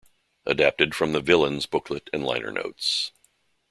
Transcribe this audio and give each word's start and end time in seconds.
Adapted 0.47 0.95
from 0.95 1.11
the 1.11 1.21
"Villains" 1.21 1.67
booklet 1.67 2.09
and 2.11 2.25
liner 2.25 2.51
notes. 2.51 3.11